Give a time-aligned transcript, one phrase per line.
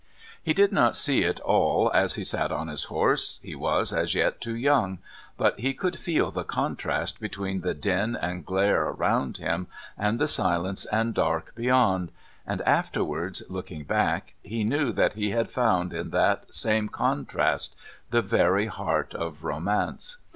[0.41, 4.15] He did not see it all as he sat on his horse he was, as
[4.15, 4.97] yet, too young;
[5.37, 10.27] but he did feel the contrast between the din and glare around him and the
[10.27, 12.11] silence and dark beyond,
[12.47, 17.75] and, afterwards, looking back, he knew that he had found in that same contrast
[18.09, 20.17] the very heart of romance.